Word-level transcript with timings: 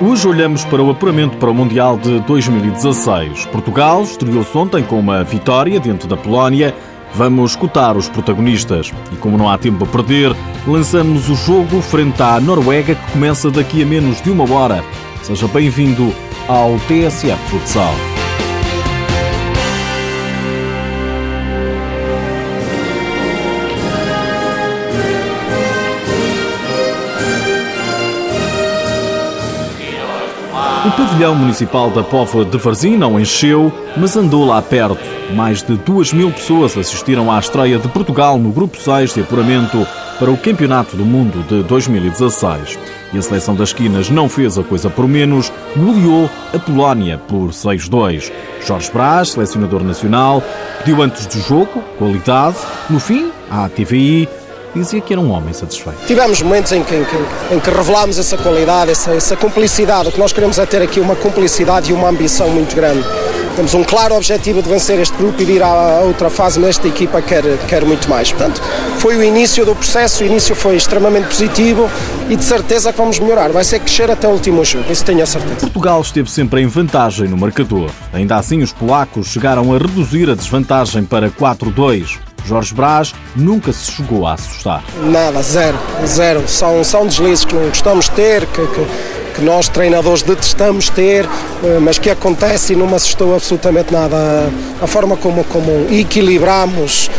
Hoje 0.00 0.28
olhamos 0.28 0.64
para 0.64 0.80
o 0.80 0.90
apuramento 0.90 1.36
para 1.38 1.50
o 1.50 1.54
Mundial 1.54 1.98
de 1.98 2.20
2016. 2.20 3.46
Portugal 3.46 4.04
estreou-se 4.04 4.56
ontem 4.56 4.84
com 4.84 4.96
uma 4.96 5.24
vitória 5.24 5.80
diante 5.80 6.06
da 6.06 6.16
Polónia. 6.16 6.72
Vamos 7.14 7.50
escutar 7.52 7.96
os 7.96 8.08
protagonistas. 8.08 8.92
E 9.12 9.16
como 9.16 9.36
não 9.36 9.50
há 9.50 9.58
tempo 9.58 9.84
a 9.84 9.88
perder, 9.88 10.36
lançamos 10.68 11.28
o 11.28 11.34
jogo 11.34 11.82
frente 11.82 12.22
à 12.22 12.38
Noruega 12.40 12.94
que 12.94 13.12
começa 13.12 13.50
daqui 13.50 13.82
a 13.82 13.86
menos 13.86 14.22
de 14.22 14.30
uma 14.30 14.48
hora. 14.52 14.84
Seja 15.20 15.48
bem-vindo 15.48 16.14
ao 16.46 16.76
TSF 16.86 17.36
Futsal. 17.50 18.27
O 30.86 30.90
pavilhão 30.92 31.34
municipal 31.34 31.90
da 31.90 32.04
Póvoa 32.04 32.44
de 32.44 32.56
Varzim 32.56 32.96
não 32.96 33.18
encheu, 33.18 33.72
mas 33.96 34.16
andou 34.16 34.46
lá 34.46 34.62
perto. 34.62 34.98
Mais 35.34 35.60
de 35.60 35.76
duas 35.76 36.12
mil 36.12 36.30
pessoas 36.30 36.78
assistiram 36.78 37.32
à 37.32 37.38
estreia 37.38 37.78
de 37.78 37.88
Portugal 37.88 38.38
no 38.38 38.52
Grupo 38.52 38.78
6 38.78 39.14
de 39.14 39.20
apuramento 39.20 39.84
para 40.20 40.30
o 40.30 40.36
Campeonato 40.36 40.96
do 40.96 41.04
Mundo 41.04 41.44
de 41.48 41.64
2016. 41.64 42.78
E 43.12 43.18
a 43.18 43.22
seleção 43.22 43.56
das 43.56 43.70
esquinas 43.70 44.08
não 44.08 44.28
fez 44.28 44.56
a 44.56 44.62
coisa 44.62 44.88
por 44.88 45.08
menos, 45.08 45.52
goleou 45.76 46.30
a 46.54 46.58
Polónia 46.60 47.18
por 47.18 47.48
6-2. 47.48 48.30
Jorge 48.64 48.90
Brás, 48.92 49.30
selecionador 49.30 49.82
nacional, 49.82 50.42
pediu 50.78 51.02
antes 51.02 51.26
do 51.26 51.40
jogo 51.40 51.82
qualidade. 51.98 52.56
No 52.88 53.00
fim, 53.00 53.32
a 53.50 53.68
TVI 53.68 54.28
dizia 54.74 55.00
que 55.00 55.12
era 55.12 55.20
um 55.20 55.30
homem 55.30 55.52
satisfeito. 55.52 55.98
Tivemos 56.06 56.42
momentos 56.42 56.72
em 56.72 56.82
que, 56.82 56.94
em 56.94 57.04
que, 57.04 57.54
em 57.54 57.60
que 57.60 57.70
revelámos 57.70 58.18
essa 58.18 58.36
qualidade, 58.36 58.90
essa, 58.90 59.12
essa 59.12 59.36
cumplicidade. 59.36 60.08
O 60.08 60.12
que 60.12 60.18
nós 60.18 60.32
queremos 60.32 60.58
é 60.58 60.66
ter 60.66 60.82
aqui 60.82 61.00
uma 61.00 61.16
cumplicidade 61.16 61.90
e 61.90 61.92
uma 61.92 62.08
ambição 62.08 62.48
muito 62.50 62.74
grande. 62.74 63.04
Temos 63.58 63.74
um 63.74 63.82
claro 63.82 64.14
objetivo 64.14 64.62
de 64.62 64.68
vencer 64.68 65.00
este 65.00 65.16
grupo 65.16 65.42
e 65.42 65.44
de 65.44 65.52
ir 65.54 65.62
à 65.64 66.00
outra 66.04 66.30
fase, 66.30 66.60
mas 66.60 66.70
esta 66.70 66.86
equipa 66.86 67.20
quer, 67.20 67.42
quer 67.66 67.84
muito 67.84 68.08
mais. 68.08 68.30
Portanto, 68.30 68.62
foi 68.98 69.16
o 69.16 69.22
início 69.22 69.66
do 69.66 69.74
processo, 69.74 70.22
o 70.22 70.26
início 70.26 70.54
foi 70.54 70.76
extremamente 70.76 71.26
positivo 71.26 71.90
e 72.30 72.36
de 72.36 72.44
certeza 72.44 72.92
que 72.92 72.98
vamos 72.98 73.18
melhorar. 73.18 73.50
Vai 73.50 73.64
ser 73.64 73.80
crescer 73.80 74.12
até 74.12 74.28
o 74.28 74.30
último 74.30 74.64
jogo, 74.64 74.92
isso 74.92 75.04
tenho 75.04 75.24
a 75.24 75.26
certeza. 75.26 75.56
Portugal 75.56 76.00
esteve 76.00 76.30
sempre 76.30 76.62
em 76.62 76.68
vantagem 76.68 77.26
no 77.26 77.36
marcador. 77.36 77.90
Ainda 78.12 78.36
assim, 78.36 78.62
os 78.62 78.72
polacos 78.72 79.26
chegaram 79.26 79.74
a 79.74 79.78
reduzir 79.78 80.30
a 80.30 80.36
desvantagem 80.36 81.02
para 81.04 81.28
4-2. 81.28 82.27
Jorge 82.48 82.74
Brás 82.74 83.14
nunca 83.36 83.72
se 83.72 83.92
chegou 83.92 84.26
a 84.26 84.32
assustar. 84.32 84.82
Nada, 85.04 85.42
zero, 85.42 85.78
zero. 86.06 86.48
São, 86.48 86.82
são 86.82 87.06
deslizes 87.06 87.44
que 87.44 87.54
não 87.54 87.68
gostamos 87.68 88.06
de 88.06 88.12
ter, 88.12 88.46
que, 88.46 88.66
que, 88.66 88.86
que 89.34 89.42
nós 89.42 89.68
treinadores 89.68 90.22
detestamos 90.22 90.88
ter, 90.88 91.26
eh, 91.26 91.78
mas 91.78 91.98
que 91.98 92.08
acontece 92.08 92.72
e 92.72 92.76
não 92.76 92.86
me 92.86 92.94
assustou 92.94 93.34
absolutamente 93.34 93.92
nada. 93.92 94.16
A 94.80 94.86
forma 94.86 95.16
como, 95.16 95.44
como 95.44 95.86
equilibramos 95.90 97.10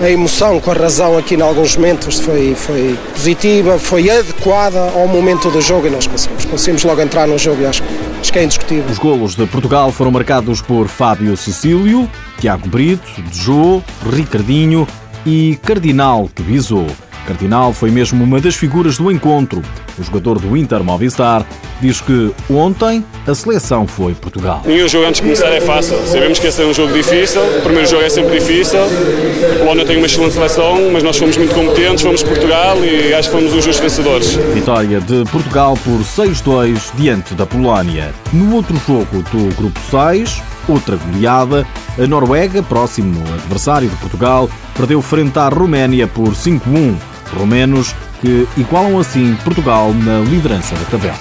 eh, 0.00 0.06
a 0.06 0.10
emoção 0.10 0.60
com 0.60 0.70
a 0.70 0.74
razão 0.74 1.18
aqui 1.18 1.34
em 1.34 1.42
alguns 1.42 1.76
momentos 1.76 2.20
foi, 2.20 2.54
foi 2.54 2.96
positiva, 3.12 3.78
foi 3.78 4.08
adequada 4.08 4.92
ao 4.94 5.08
momento 5.08 5.50
do 5.50 5.60
jogo 5.60 5.88
e 5.88 5.90
nós 5.90 6.06
conseguimos, 6.06 6.44
conseguimos 6.44 6.84
logo 6.84 7.00
entrar 7.02 7.26
no 7.26 7.36
jogo 7.36 7.62
e 7.62 7.66
acho, 7.66 7.82
que 8.30 8.38
é 8.38 8.44
indiscutível. 8.44 8.90
Os 8.90 8.98
golos 8.98 9.34
de 9.34 9.46
Portugal 9.46 9.92
foram 9.92 10.10
marcados 10.10 10.60
por 10.60 10.88
Fábio 10.88 11.36
Cecílio, 11.36 12.10
Tiago 12.38 12.68
Brito, 12.68 13.06
Jô, 13.32 13.82
Ricardinho 14.10 14.86
e 15.24 15.58
Cardinal, 15.62 16.28
que 16.34 16.42
visou. 16.42 16.86
Cardinal 17.26 17.72
foi 17.72 17.90
mesmo 17.90 18.24
uma 18.24 18.40
das 18.40 18.54
figuras 18.54 18.98
do 18.98 19.10
encontro. 19.10 19.62
O 19.98 20.02
jogador 20.02 20.38
do 20.38 20.56
Inter 20.56 20.82
Movistar 20.82 21.44
diz 21.80 22.00
que 22.00 22.32
ontem 22.50 23.04
a 23.26 23.34
seleção 23.34 23.86
foi 23.86 24.14
Portugal. 24.14 24.62
Nenhum 24.64 24.88
jogo 24.88 25.06
antes 25.06 25.20
de 25.20 25.22
começar 25.22 25.48
é 25.48 25.60
fácil. 25.60 25.98
Sabemos 26.06 26.38
que 26.38 26.46
esse 26.46 26.62
é 26.62 26.66
um 26.66 26.72
jogo 26.72 26.92
difícil. 26.92 27.40
O 27.42 27.62
primeiro 27.62 27.88
jogo 27.88 28.02
é 28.02 28.08
sempre 28.08 28.38
difícil. 28.38 28.80
A 28.80 29.58
Polónia 29.58 29.84
tem 29.84 29.96
uma 29.96 30.06
excelente 30.06 30.34
seleção, 30.34 30.90
mas 30.92 31.02
nós 31.02 31.16
fomos 31.16 31.36
muito 31.36 31.54
competentes, 31.54 32.02
fomos 32.02 32.22
Portugal 32.22 32.76
e 32.84 33.12
acho 33.14 33.28
que 33.30 33.36
fomos 33.36 33.52
os 33.52 33.64
justos 33.64 33.80
vencedores. 33.80 34.34
Vitória 34.54 35.00
de 35.00 35.24
Portugal 35.30 35.76
por 35.84 36.00
6-2 36.00 36.90
diante 36.96 37.34
da 37.34 37.46
Polónia. 37.46 38.12
No 38.32 38.54
outro 38.54 38.76
jogo 38.86 39.22
do 39.32 39.54
Grupo 39.56 39.78
6, 39.90 40.42
outra 40.68 40.96
goleada, 40.96 41.66
a 41.98 42.06
Noruega, 42.06 42.62
próximo 42.62 43.22
adversário 43.34 43.88
de 43.88 43.96
Portugal, 43.96 44.48
perdeu 44.76 45.00
frente 45.02 45.38
à 45.38 45.48
Roménia 45.48 46.06
por 46.06 46.28
5-1. 46.28 46.94
Romenos 47.36 47.94
que 48.20 48.48
igualam 48.56 48.98
assim 48.98 49.36
Portugal 49.44 49.92
na 49.94 50.20
liderança 50.20 50.74
da 50.74 50.84
tabela. 50.86 51.18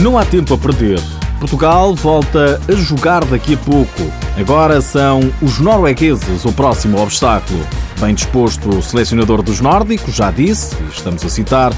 Não 0.00 0.16
há 0.16 0.24
tempo 0.24 0.54
a 0.54 0.58
perder. 0.58 1.00
Portugal 1.40 1.94
volta 1.94 2.60
a 2.68 2.72
jogar 2.72 3.24
daqui 3.24 3.54
a 3.54 3.58
pouco. 3.58 4.12
Agora 4.38 4.80
são 4.80 5.20
os 5.42 5.58
noruegueses 5.58 6.44
o 6.44 6.52
próximo 6.52 7.00
obstáculo. 7.00 7.60
Bem 8.00 8.14
disposto 8.14 8.68
o 8.68 8.80
selecionador 8.80 9.42
dos 9.42 9.60
nórdicos, 9.60 10.14
já 10.14 10.30
disse, 10.30 10.76
e 10.80 10.88
estamos 10.96 11.24
a 11.24 11.28
citar, 11.28 11.72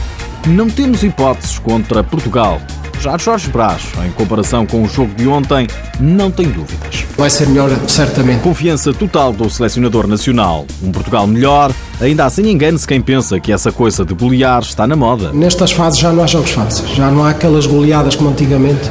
não 0.47 0.69
temos 0.69 1.03
hipóteses 1.03 1.59
contra 1.59 2.05
Portugal. 2.05 2.61
Já 3.01 3.17
Jorge 3.17 3.49
Brás, 3.49 3.85
em 4.07 4.11
comparação 4.11 4.67
com 4.67 4.83
o 4.83 4.87
jogo 4.87 5.15
de 5.15 5.27
ontem, 5.27 5.67
não 5.99 6.31
tem 6.31 6.47
dúvidas. 6.51 7.07
Vai 7.17 7.31
ser 7.31 7.49
melhor, 7.49 7.71
certamente. 7.89 8.43
Confiança 8.43 8.93
total 8.93 9.33
do 9.33 9.49
selecionador 9.49 10.07
nacional. 10.07 10.67
Um 10.83 10.93
Portugal 10.93 11.27
melhor, 11.27 11.73
ainda 11.99 12.27
assim 12.27 12.51
engane-se 12.51 12.87
quem 12.87 13.01
pensa 13.01 13.41
que 13.41 13.51
essa 13.51 13.73
coisa 13.73 14.05
de 14.05 14.13
golear 14.13 14.61
está 14.61 14.87
na 14.87 14.97
moda. 14.97 15.33
Nestas 15.33 15.73
fases 15.73 15.99
já 15.99 16.13
não 16.13 16.23
há 16.23 16.27
jogos 16.27 16.51
fáceis, 16.51 16.91
já 16.91 17.11
não 17.11 17.25
há 17.25 17.31
aquelas 17.31 17.65
goleadas 17.65 18.15
como 18.15 18.29
antigamente. 18.29 18.91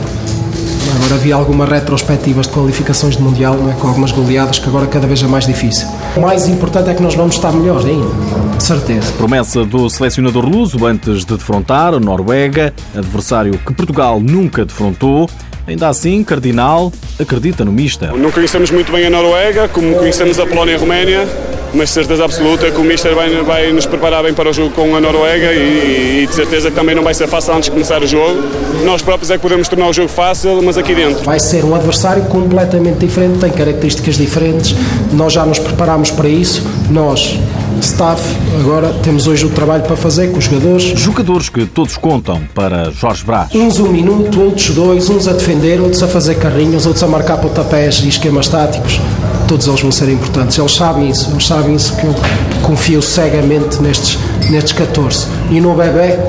Agora 0.96 1.16
havia 1.16 1.36
algumas 1.36 1.70
retrospectivas 1.70 2.48
de 2.48 2.54
qualificações 2.54 3.18
de 3.18 3.22
Mundial, 3.22 3.56
não 3.56 3.72
é? 3.72 3.76
com 3.76 3.88
algumas 3.88 4.12
goleadas 4.12 4.60
que 4.60 4.68
agora 4.68 4.88
cada 4.88 5.08
vez 5.08 5.22
é 5.22 5.28
mais 5.28 5.46
difícil. 5.46 5.88
O 6.16 6.22
mais 6.22 6.48
importante 6.48 6.90
é 6.90 6.94
que 6.94 7.02
nós 7.02 7.16
vamos 7.16 7.36
estar 7.36 7.52
melhores 7.52 7.86
ainda, 7.86 8.08
de 8.58 8.64
certeza. 8.64 9.12
Promessa 9.14 9.64
do 9.64 9.90
selecionador 9.90 10.46
luso 10.46 10.86
antes 10.86 11.26
de 11.26 11.38
defrontar 11.38 11.94
a 11.94 12.00
Noruega, 12.00 12.74
adversário 12.96 13.58
que 13.58 13.74
Portugal 13.74 14.20
nunca 14.20 14.66
defrontou. 14.66 15.30
Ainda 15.68 15.88
assim, 15.88 16.24
Cardinal 16.24 16.92
acredita 17.20 17.64
no 17.64 17.72
mista. 17.72 18.12
Não 18.14 18.32
conhecemos 18.32 18.72
muito 18.72 18.92
bem 18.92 19.06
a 19.06 19.10
Noruega, 19.10 19.68
como 19.68 19.96
conhecemos 19.96 20.40
a 20.40 20.46
Polónia 20.46 20.74
e 20.74 20.76
a 20.76 20.80
Roménia, 20.80 21.28
mas 21.74 21.90
certeza 21.90 22.24
absoluta 22.24 22.72
que 22.72 22.78
o 22.80 22.84
Mister 22.84 23.14
vai, 23.14 23.30
vai 23.44 23.72
nos 23.72 23.86
preparar 23.86 24.24
bem 24.24 24.34
para 24.34 24.50
o 24.50 24.54
jogo 24.54 24.72
com 24.72 24.96
a 24.96 25.02
Noruega 25.02 25.54
e, 25.54 26.24
e, 26.24 26.28
de 26.28 26.34
certeza 26.34 26.70
que 26.70 26.76
também 26.76 26.96
não 26.96 27.04
vai 27.04 27.14
ser 27.14 27.28
fácil 27.28 27.54
antes 27.54 27.66
de 27.66 27.72
começar 27.72 28.02
o 28.02 28.08
jogo. 28.08 28.42
Nós 28.84 29.02
próprios 29.02 29.30
é 29.30 29.36
que 29.36 29.42
podemos 29.42 29.68
tornar 29.68 29.88
o 29.88 29.94
jogo 29.94 30.10
fácil, 30.10 30.62
mas 30.64 30.78
aqui 30.78 30.96
dentro. 30.96 31.24
Vai 31.24 31.40
ser 31.40 31.64
um 31.64 31.76
adversário 31.76 32.24
completamente 32.24 33.00
diferente, 33.00 33.40
tem 33.40 33.52
características 33.52 34.18
diferentes. 34.18 34.76
Nós 35.14 35.34
já 35.34 35.46
nos 35.46 35.60
preparamos 35.60 36.12
para 36.12 36.28
isso. 36.28 36.66
Nós, 36.90 37.38
staff, 37.82 38.22
agora 38.60 38.94
temos 39.04 39.28
hoje 39.28 39.46
o 39.46 39.50
trabalho 39.50 39.84
para 39.84 39.96
fazer 39.96 40.32
com 40.32 40.38
os 40.38 40.46
jogadores. 40.46 40.84
Jogadores 40.84 41.50
que 41.50 41.66
todos 41.66 41.98
contam 41.98 42.42
para 42.56 42.92
Jorge 42.92 43.24
Brás. 43.24 43.54
Uns 43.54 43.80
um 43.80 43.90
minuto, 43.90 44.42
outros 44.42 44.70
dois, 44.72 45.10
uns 45.10 45.28
a 45.28 45.34
defender, 45.34 45.80
outros 45.80 46.02
a 46.02 46.08
fazer 46.08 46.36
carrinhos, 46.36 46.86
outros 46.86 47.04
a 47.04 47.08
marcar 47.08 47.38
pontapés 47.38 48.02
e 48.04 48.10
esquemas 48.10 48.48
táticos 48.48 49.00
todos 49.50 49.68
eles 49.68 49.82
vão 49.82 49.92
ser 49.92 50.10
importantes. 50.10 50.58
Eles 50.58 50.76
sabem 50.76 51.10
isso, 51.10 51.32
eles 51.32 51.46
sabem 51.46 51.76
isso 51.76 51.98
que 51.98 52.06
eu 52.06 52.16
confio 52.62 53.02
cegamente 53.02 53.82
nestes, 53.82 54.18
nestes 54.50 54.74
14. 54.74 55.28
E 55.50 55.60
no 55.60 55.74
bebê, 55.74 56.20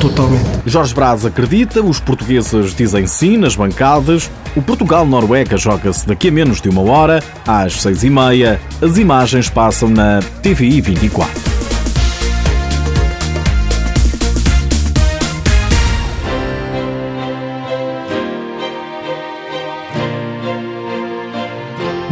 totalmente. 0.00 0.44
Jorge 0.66 0.92
Braz 0.92 1.24
acredita, 1.24 1.80
os 1.80 2.00
portugueses 2.00 2.74
dizem 2.74 3.06
sim 3.06 3.36
nas 3.36 3.54
bancadas. 3.54 4.28
O 4.56 4.60
Portugal-Noruega 4.60 5.56
joga-se 5.56 6.06
daqui 6.06 6.28
a 6.28 6.32
menos 6.32 6.60
de 6.60 6.68
uma 6.68 6.82
hora, 6.82 7.22
às 7.46 7.80
seis 7.80 8.02
e 8.02 8.10
meia. 8.10 8.60
As 8.82 8.98
imagens 8.98 9.48
passam 9.48 9.88
na 9.88 10.20
TVI 10.42 10.80
24. 10.80 11.49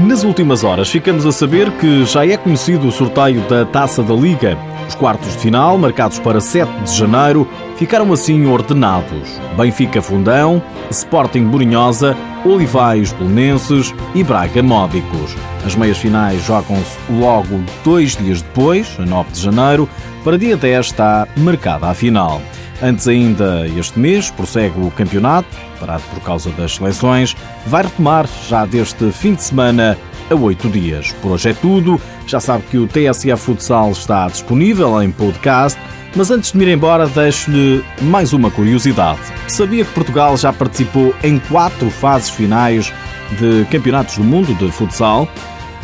Nas 0.08 0.25
últimas 0.25 0.64
horas 0.64 0.88
ficamos 0.88 1.26
a 1.26 1.32
saber 1.32 1.70
que 1.72 2.06
já 2.06 2.26
é 2.26 2.34
conhecido 2.34 2.88
o 2.88 2.90
sorteio 2.90 3.43
da 3.43 3.66
Taça 3.66 4.02
da 4.02 4.14
Liga. 4.14 4.56
Os 4.88 4.94
quartos 4.94 5.32
de 5.32 5.38
final, 5.38 5.76
marcados 5.76 6.19
para 6.19 6.40
7 6.40 6.66
de 6.82 6.96
janeiro, 6.96 7.46
ficaram 7.76 8.10
assim 8.10 8.46
ordenados. 8.46 9.28
Benfica 9.55 10.00
Fundão, 10.00 10.62
Sporting 10.90 11.44
Borinhosa, 11.44 12.16
Olivais 12.43 13.12
Belenenses 13.12 13.94
e 14.14 14.25
Braga 14.25 14.62
Módicos. 14.62 15.37
As 15.66 15.76
meias 15.76 15.99
finais 15.99 16.43
jogam-se 16.43 16.96
logo 17.10 17.60
dois 17.84 18.16
dias 18.16 18.40
depois, 18.40 18.96
a 18.99 19.05
9 19.05 19.32
de 19.32 19.43
janeiro. 19.43 19.87
Para 20.25 20.38
dia 20.38 20.56
10 20.56 20.87
está 20.87 21.28
marcada 21.37 21.87
a 21.87 21.93
final. 21.93 22.40
Antes 22.80 23.08
ainda, 23.08 23.66
este 23.76 23.98
mês, 23.98 24.30
prossegue 24.30 24.80
o 24.80 24.90
campeonato, 24.92 25.48
parado 25.80 26.02
por 26.14 26.20
causa 26.22 26.50
das 26.50 26.76
seleções, 26.76 27.36
vai 27.66 27.82
retomar 27.82 28.28
já 28.48 28.64
deste 28.64 29.10
fim 29.10 29.34
de 29.34 29.42
semana 29.42 29.98
a 30.30 30.34
oito 30.34 30.69
dias. 30.69 31.12
Por 31.20 31.32
hoje 31.32 31.50
é 31.50 31.54
tudo. 31.54 32.00
Já 32.26 32.38
sabe 32.38 32.62
que 32.70 32.78
o 32.78 32.86
TSF 32.86 33.42
Futsal 33.42 33.90
está 33.90 34.28
disponível 34.28 35.02
em 35.02 35.10
podcast, 35.10 35.78
mas 36.14 36.30
antes 36.30 36.52
de 36.52 36.58
me 36.58 36.66
ir 36.66 36.75
embora, 36.75 37.08
deixo-lhe 37.08 37.84
mais 38.00 38.32
uma 38.32 38.50
curiosidade. 38.50 39.20
Sabia 39.48 39.84
que 39.84 39.92
Portugal 39.92 40.36
já 40.36 40.52
participou 40.52 41.12
em 41.24 41.38
quatro 41.38 41.90
fases 41.90 42.31
finais 42.31 42.92
de 43.38 43.66
campeonatos 43.72 44.19
do 44.19 44.24
mundo 44.24 44.54
de 44.54 44.70
futsal? 44.70 45.28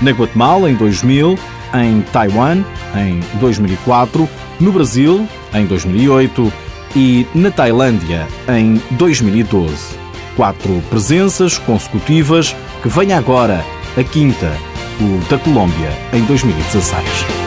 Na 0.01 0.13
Guatemala, 0.13 0.71
em 0.71 0.75
2000, 0.75 1.39
em 1.75 2.03
Taiwan, 2.13 2.63
em 2.95 3.21
2004, 3.41 4.29
no 4.61 4.71
Brasil, 4.71 5.29
em 5.53 5.67
2008 5.67 6.53
e 6.97 7.27
na 7.35 7.51
Tailândia, 7.51 8.27
em 8.49 8.81
2012. 8.93 9.97
Quatro 10.37 10.83
presenças 10.91 11.59
consecutivas 11.59 12.55
que 12.83 12.89
vem 12.89 13.13
agora 13.13 13.65
a 13.97 14.03
quinta, 14.03 14.53
o 15.01 15.29
da 15.29 15.39
Colômbia, 15.39 15.91
em 16.13 16.25
2016. 16.25 17.44